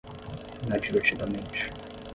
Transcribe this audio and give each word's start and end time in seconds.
Inadvertidamente 0.65 1.63